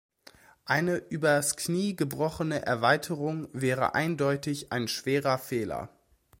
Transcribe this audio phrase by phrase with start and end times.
[0.65, 5.89] Eine übers Knie gebrochene Erweiterung wäre eindeutig ein schwerer Fehler.